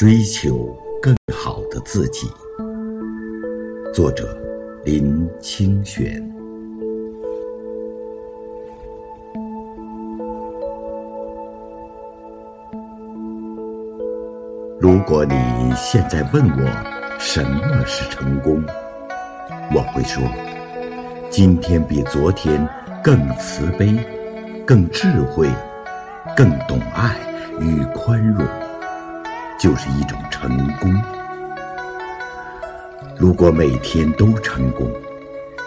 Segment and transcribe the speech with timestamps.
[0.00, 2.26] 追求更好的自己。
[3.92, 4.34] 作者：
[4.82, 6.26] 林清玄。
[14.80, 15.34] 如果你
[15.76, 18.64] 现在问我什么是成功，
[19.74, 20.22] 我会说：
[21.28, 22.66] 今天比昨天
[23.04, 23.94] 更慈悲、
[24.66, 25.46] 更智慧、
[26.34, 27.18] 更懂爱
[27.60, 28.46] 与宽容。
[29.60, 30.90] 就是一种成功。
[33.18, 34.90] 如果每天都成功，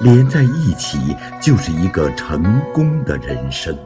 [0.02, 3.78] 连在一起就是一个成功的人生。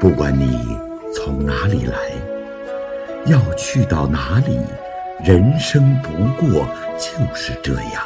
[0.00, 0.76] 不管你
[1.14, 1.96] 从哪里来，
[3.26, 4.58] 要去到哪里，
[5.24, 6.66] 人生不过
[6.98, 8.02] 就是这样。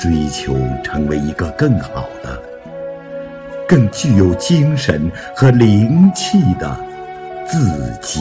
[0.00, 2.42] 追求成为一个更好的、
[3.68, 6.74] 更具有精神和灵气的
[7.46, 7.58] 自
[8.00, 8.20] 己。